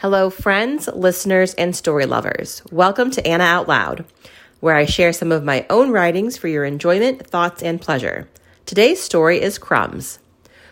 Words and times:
Hello, 0.00 0.28
friends, 0.28 0.88
listeners, 0.88 1.54
and 1.54 1.74
story 1.74 2.04
lovers. 2.04 2.60
Welcome 2.70 3.10
to 3.12 3.26
Anna 3.26 3.44
Out 3.44 3.66
Loud, 3.66 4.04
where 4.60 4.76
I 4.76 4.84
share 4.84 5.14
some 5.14 5.32
of 5.32 5.42
my 5.42 5.64
own 5.70 5.90
writings 5.90 6.36
for 6.36 6.48
your 6.48 6.66
enjoyment, 6.66 7.26
thoughts, 7.26 7.62
and 7.62 7.80
pleasure. 7.80 8.28
Today's 8.66 9.02
story 9.02 9.40
is 9.40 9.56
Crumbs. 9.56 10.18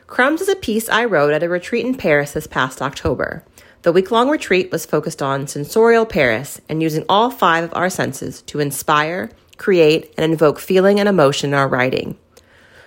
Crumbs 0.07 0.43
is 0.43 0.51
a 0.51 0.57
piece 0.57 0.91
I 0.91 1.07
wrote 1.07 1.33
at 1.33 1.43
a 1.43 1.49
retreat 1.49 1.87
in 1.87 1.95
Paris 1.95 2.33
this 2.33 2.47
past 2.47 2.83
October. 2.83 3.43
The 3.81 3.93
week 3.93 4.11
long 4.11 4.29
retreat 4.29 4.71
was 4.71 4.85
focused 4.85 5.23
on 5.23 5.47
sensorial 5.47 6.05
Paris 6.05 6.61
and 6.69 6.83
using 6.83 7.07
all 7.09 7.31
five 7.31 7.65
of 7.65 7.75
our 7.75 7.89
senses 7.89 8.43
to 8.43 8.61
inspire, 8.61 9.31
create, 9.57 10.13
and 10.19 10.33
invoke 10.33 10.59
feeling 10.59 11.01
and 11.01 11.09
emotion 11.09 11.49
in 11.49 11.55
our 11.55 11.67
writing. 11.67 12.19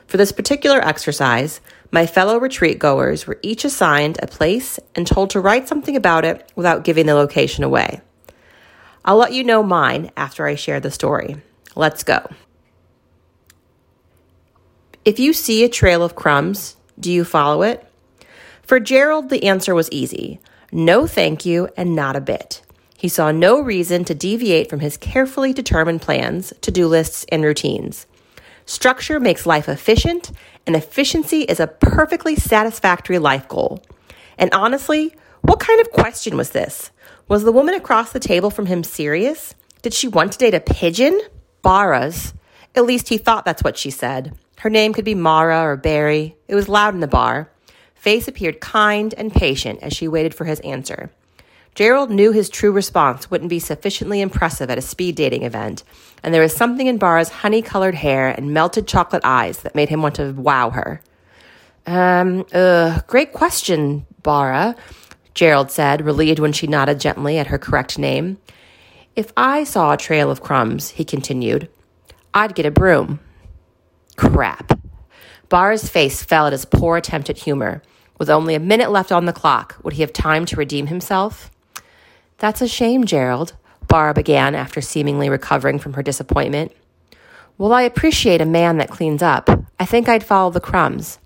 For 0.05 0.17
this 0.17 0.31
particular 0.31 0.79
exercise, 0.81 1.61
my 1.91 2.05
fellow 2.05 2.38
retreat 2.39 2.79
goers 2.79 3.25
were 3.25 3.39
each 3.41 3.65
assigned 3.65 4.19
a 4.21 4.27
place 4.27 4.79
and 4.95 5.07
told 5.07 5.29
to 5.31 5.39
write 5.39 5.67
something 5.67 5.95
about 5.95 6.25
it 6.25 6.51
without 6.55 6.83
giving 6.83 7.05
the 7.05 7.15
location 7.15 7.63
away. 7.63 8.01
I'll 9.05 9.18
let 9.18 9.33
you 9.33 9.43
know 9.43 9.63
mine 9.63 10.11
after 10.18 10.47
I 10.47 10.55
share 10.55 10.79
the 10.79 10.91
story. 10.91 11.37
Let's 11.75 12.04
go. 12.04 12.29
If 15.05 15.19
you 15.19 15.32
see 15.32 15.63
a 15.63 15.69
trail 15.69 16.04
of 16.04 16.15
crumbs, 16.15 16.75
do 17.00 17.11
you 17.11 17.23
follow 17.23 17.63
it? 17.63 17.86
For 18.63 18.82
Gerald, 18.82 19.29
the 19.29 19.46
answer 19.46 19.74
was 19.74 19.89
easy 19.91 20.41
no 20.71 21.07
thank 21.07 21.46
you, 21.46 21.69
and 21.77 21.96
not 21.96 22.18
a 22.18 22.21
bit. 22.21 22.61
He 22.97 23.07
saw 23.07 23.32
no 23.32 23.61
reason 23.61 24.04
to 24.05 24.13
deviate 24.13 24.69
from 24.69 24.82
his 24.82 24.97
carefully 24.97 25.54
determined 25.54 26.01
plans, 26.01 26.51
to 26.61 26.71
do 26.71 26.88
lists, 26.88 27.25
and 27.32 27.43
routines. 27.43 28.05
Structure 28.67 29.17
makes 29.17 29.45
life 29.45 29.69
efficient, 29.69 30.29
and 30.65 30.75
efficiency 30.75 31.43
is 31.43 31.61
a 31.61 31.67
perfectly 31.67 32.35
satisfactory 32.35 33.17
life 33.17 33.47
goal. 33.47 33.81
And 34.38 34.53
honestly, 34.53 35.16
what 35.41 35.61
kind 35.61 35.80
of 35.80 35.91
question 35.91 36.35
was 36.35 36.49
this? 36.49 36.91
Was 37.30 37.45
the 37.45 37.53
woman 37.53 37.75
across 37.75 38.11
the 38.11 38.19
table 38.19 38.49
from 38.49 38.66
him 38.66 38.83
serious? 38.83 39.55
Did 39.83 39.93
she 39.93 40.09
want 40.09 40.33
to 40.33 40.37
date 40.37 40.53
a 40.53 40.59
pigeon? 40.59 41.17
Bara's. 41.61 42.33
At 42.75 42.85
least 42.85 43.07
he 43.07 43.17
thought 43.17 43.45
that's 43.45 43.63
what 43.63 43.77
she 43.77 43.89
said. 43.89 44.37
Her 44.57 44.69
name 44.69 44.91
could 44.91 45.05
be 45.05 45.15
Mara 45.15 45.61
or 45.61 45.77
Barry. 45.77 46.35
It 46.49 46.55
was 46.55 46.67
loud 46.67 46.93
in 46.93 46.99
the 46.99 47.07
bar. 47.07 47.49
Face 47.95 48.27
appeared 48.27 48.59
kind 48.59 49.13
and 49.17 49.31
patient 49.31 49.79
as 49.81 49.93
she 49.93 50.09
waited 50.09 50.35
for 50.35 50.43
his 50.43 50.59
answer. 50.59 51.09
Gerald 51.78 52.09
knew 52.09 52.31
his 52.31 52.50
true 52.50 52.72
response 52.72 53.30
wouldn't 53.30 53.52
be 53.52 53.59
sufficiently 53.59 54.20
impressive 54.20 54.72
at 54.72 54.80
a 54.80 54.81
speed 54.81 55.16
dating 55.16 55.44
event, 55.44 55.83
and 56.23 56.33
there 56.33 56.42
was 56.42 56.56
something 56.56 56.88
in 56.88 56.97
Bara's 56.97 57.30
honey 57.30 57.61
colored 57.61 57.94
hair 57.94 58.30
and 58.30 58.52
melted 58.52 58.88
chocolate 58.88 59.22
eyes 59.23 59.59
that 59.59 59.75
made 59.75 59.88
him 59.88 60.02
want 60.02 60.16
to 60.16 60.31
wow 60.31 60.72
her. 60.72 61.02
Um, 61.86 62.48
uh, 62.52 63.02
great 63.05 63.31
question, 63.31 64.08
Bara, 64.23 64.75
Gerald 65.36 65.70
said, 65.70 66.03
relieved 66.03 66.39
when 66.39 66.52
she 66.52 66.66
nodded 66.66 67.00
gently 67.00 67.38
at 67.38 67.45
her 67.45 67.59
correct 67.59 68.00
name. 68.00 68.39
If 69.16 69.31
I 69.38 69.64
saw 69.64 69.94
a 69.94 69.98
trail 69.98 70.31
of 70.31 70.42
crumbs, 70.42 70.89
he 70.89 71.05
continued, 71.05 71.70
I'd 72.33 72.55
get 72.55 72.66
a 72.66 72.72
broom. 72.72 73.20
Crap. 74.16 74.80
Bara's 75.48 75.88
face 75.88 76.23
fell 76.23 76.48
at 76.48 76.53
his 76.53 76.66
poor 76.66 76.98
attempt 76.98 77.30
at 77.30 77.38
humor. 77.38 77.83
With 78.17 78.31
only 78.31 78.55
a 78.55 78.59
minute 78.59 78.89
left 78.89 79.11
on 79.11 79.25
the 79.25 79.31
clock, 79.31 79.78
would 79.83 79.94
he 79.94 80.02
have 80.02 80.11
time 80.11 80.48
to 80.48 80.55
redeem 80.55 80.88
himself? 80.88 81.52
That's 82.38 82.61
a 82.61 82.67
shame, 82.67 83.05
Gerald, 83.05 83.53
Bara 83.88 84.13
began 84.13 84.53
after 84.53 84.81
seemingly 84.81 85.30
recovering 85.30 85.80
from 85.80 85.93
her 85.93 86.03
disappointment. 86.03 86.71
Well, 87.57 87.73
I 87.73 87.81
appreciate 87.81 88.41
a 88.41 88.45
man 88.45 88.77
that 88.77 88.89
cleans 88.89 89.23
up. 89.23 89.49
I 89.80 89.85
think 89.85 90.07
I'd 90.07 90.23
follow 90.23 90.52
the 90.52 90.59
crumbs. 90.59 91.17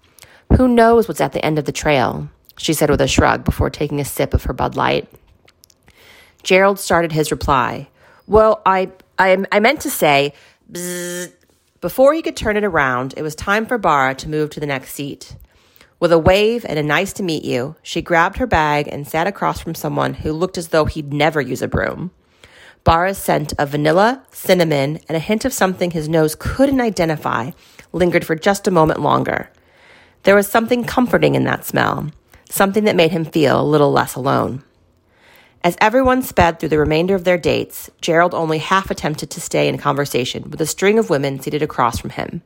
Who 0.56 0.67
knows 0.67 1.08
what's 1.08 1.20
at 1.20 1.34
the 1.34 1.44
end 1.44 1.59
of 1.59 1.66
the 1.66 1.72
trail? 1.72 2.30
She 2.58 2.73
said 2.73 2.89
with 2.89 3.02
a 3.02 3.08
shrug 3.08 3.44
before 3.44 3.70
taking 3.70 4.00
a 4.00 4.06
sip 4.06 4.34
of 4.34 4.44
her 4.44 4.54
Bud 4.54 4.76
Light. 4.76 5.09
Gerald 6.44 6.80
started 6.80 7.12
his 7.12 7.32
reply. 7.32 7.89
Well, 8.28 8.62
I, 8.66 8.92
I, 9.20 9.44
I 9.52 9.59
meant 9.59 9.82
to 9.82 9.89
say. 9.89 10.34
Before 11.82 12.14
he 12.14 12.22
could 12.22 12.38
turn 12.38 12.58
it 12.58 12.64
around, 12.64 13.16
it 13.17 13.23
was 13.23 13.36
time 13.36 13.66
for 13.66 13.78
Bara 13.78 14.16
to 14.16 14.30
move 14.30 14.52
to 14.52 14.60
the 14.60 14.66
next 14.66 14.93
seat. 14.93 15.36
With 16.02 16.12
a 16.12 16.17
wave 16.17 16.66
and 16.67 16.80
a 16.80 16.84
nice 16.84 17.14
to 17.14 17.23
meet 17.23 17.45
you, 17.45 17.76
she 17.84 18.02
grabbed 18.02 18.38
her 18.38 18.48
bag 18.48 18.88
and 18.88 19.08
sat 19.08 19.28
across 19.28 19.60
from 19.60 19.76
someone 19.76 20.16
who 20.16 20.34
looked 20.34 20.58
as 20.58 20.70
though 20.70 20.86
he'd 20.86 21.14
never 21.14 21.39
use 21.39 21.62
a 21.62 21.67
broom. 21.67 22.10
Bara's 22.84 23.20
scent 23.20 23.54
of 23.60 23.70
vanilla, 23.70 24.23
cinnamon, 24.32 25.00
and 25.08 25.16
a 25.16 25.20
hint 25.20 25.45
of 25.45 25.54
something 25.54 25.92
his 25.92 26.10
nose 26.10 26.34
couldn't 26.34 26.82
identify 26.82 27.52
lingered 27.94 28.26
for 28.26 28.34
just 28.34 28.67
a 28.67 28.72
moment 28.72 29.00
longer. 29.00 29.52
There 30.23 30.36
was 30.36 30.48
something 30.48 30.86
comforting 30.86 31.36
in 31.36 31.44
that 31.44 31.66
smell, 31.66 32.10
something 32.50 32.86
that 32.86 32.95
made 32.95 33.11
him 33.11 33.23
feel 33.23 33.61
a 33.61 33.64
little 33.64 33.92
less 33.92 34.16
alone. 34.16 34.64
As 35.64 35.78
everyone 35.80 36.23
sped 36.23 36.60
through 36.60 36.70
the 36.70 36.80
remainder 36.80 37.14
of 37.14 37.26
their 37.26 37.38
dates, 37.38 37.92
Gerald 38.02 38.34
only 38.34 38.58
half 38.58 38.90
attempted 38.90 39.30
to 39.30 39.40
stay 39.40 39.67
in 39.67 39.78
conversation 39.78 40.50
with 40.50 40.61
a 40.61 40.66
string 40.66 40.98
of 40.98 41.11
women 41.11 41.40
seated 41.40 41.61
across 41.61 42.00
from 42.00 42.10
him. 42.10 42.42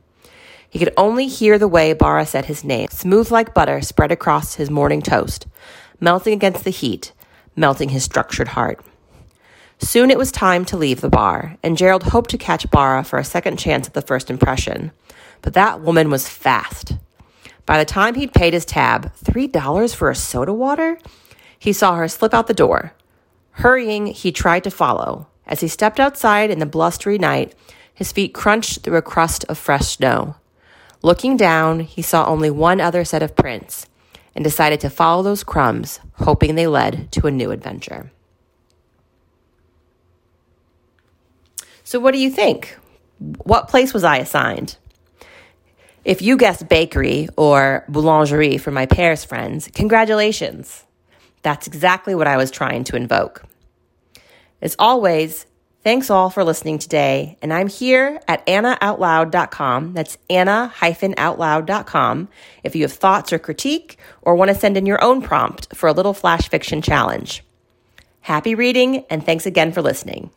He 0.76 0.84
could 0.84 0.92
only 0.98 1.26
hear 1.26 1.58
the 1.58 1.68
way 1.68 1.94
Bara 1.94 2.26
said 2.26 2.44
his 2.44 2.62
name, 2.62 2.88
smooth 2.90 3.30
like 3.30 3.54
butter 3.54 3.80
spread 3.80 4.12
across 4.12 4.56
his 4.56 4.68
morning 4.68 5.00
toast, 5.00 5.46
melting 6.00 6.34
against 6.34 6.64
the 6.64 6.70
heat, 6.70 7.14
melting 7.56 7.88
his 7.88 8.04
structured 8.04 8.48
heart. 8.48 8.84
Soon 9.78 10.10
it 10.10 10.18
was 10.18 10.30
time 10.30 10.66
to 10.66 10.76
leave 10.76 11.00
the 11.00 11.08
bar, 11.08 11.56
and 11.62 11.78
Gerald 11.78 12.02
hoped 12.02 12.28
to 12.28 12.36
catch 12.36 12.70
Bara 12.70 13.04
for 13.04 13.18
a 13.18 13.24
second 13.24 13.58
chance 13.58 13.86
at 13.86 13.94
the 13.94 14.02
first 14.02 14.28
impression. 14.28 14.92
But 15.40 15.54
that 15.54 15.80
woman 15.80 16.10
was 16.10 16.28
fast. 16.28 16.92
By 17.64 17.78
the 17.78 17.86
time 17.86 18.14
he'd 18.14 18.34
paid 18.34 18.52
his 18.52 18.66
tab, 18.66 19.14
$3 19.24 19.94
for 19.94 20.10
a 20.10 20.14
soda 20.14 20.52
water, 20.52 20.98
he 21.58 21.72
saw 21.72 21.94
her 21.94 22.06
slip 22.06 22.34
out 22.34 22.48
the 22.48 22.52
door. 22.52 22.92
Hurrying, 23.52 24.08
he 24.08 24.30
tried 24.30 24.64
to 24.64 24.70
follow. 24.70 25.26
As 25.46 25.60
he 25.60 25.68
stepped 25.68 25.98
outside 25.98 26.50
in 26.50 26.58
the 26.58 26.66
blustery 26.66 27.16
night, 27.16 27.54
his 27.94 28.12
feet 28.12 28.34
crunched 28.34 28.82
through 28.82 28.98
a 28.98 29.00
crust 29.00 29.46
of 29.48 29.56
fresh 29.56 29.96
snow. 29.96 30.36
Looking 31.06 31.36
down, 31.36 31.78
he 31.78 32.02
saw 32.02 32.26
only 32.26 32.50
one 32.50 32.80
other 32.80 33.04
set 33.04 33.22
of 33.22 33.36
prints 33.36 33.86
and 34.34 34.42
decided 34.42 34.80
to 34.80 34.90
follow 34.90 35.22
those 35.22 35.44
crumbs, 35.44 36.00
hoping 36.14 36.56
they 36.56 36.66
led 36.66 37.12
to 37.12 37.28
a 37.28 37.30
new 37.30 37.52
adventure. 37.52 38.10
So, 41.84 42.00
what 42.00 42.10
do 42.10 42.18
you 42.18 42.28
think? 42.28 42.76
What 43.44 43.68
place 43.68 43.94
was 43.94 44.02
I 44.02 44.16
assigned? 44.16 44.78
If 46.04 46.22
you 46.22 46.36
guessed 46.36 46.68
bakery 46.68 47.28
or 47.36 47.84
boulangerie 47.88 48.60
for 48.60 48.72
my 48.72 48.86
Paris 48.86 49.24
friends, 49.24 49.70
congratulations. 49.72 50.86
That's 51.42 51.68
exactly 51.68 52.16
what 52.16 52.26
I 52.26 52.36
was 52.36 52.50
trying 52.50 52.82
to 52.82 52.96
invoke. 52.96 53.44
As 54.60 54.74
always, 54.76 55.46
Thanks 55.86 56.10
all 56.10 56.30
for 56.30 56.42
listening 56.42 56.80
today. 56.80 57.38
And 57.40 57.52
I'm 57.52 57.68
here 57.68 58.20
at 58.26 58.44
annaoutloud.com. 58.48 59.92
That's 59.92 60.18
anna-outloud.com 60.28 62.28
if 62.64 62.74
you 62.74 62.82
have 62.82 62.92
thoughts 62.92 63.32
or 63.32 63.38
critique 63.38 63.96
or 64.20 64.34
want 64.34 64.48
to 64.48 64.56
send 64.56 64.76
in 64.76 64.84
your 64.84 65.00
own 65.00 65.22
prompt 65.22 65.76
for 65.76 65.88
a 65.88 65.92
little 65.92 66.12
flash 66.12 66.48
fiction 66.48 66.82
challenge. 66.82 67.44
Happy 68.20 68.56
reading 68.56 69.04
and 69.08 69.24
thanks 69.24 69.46
again 69.46 69.70
for 69.70 69.80
listening. 69.80 70.30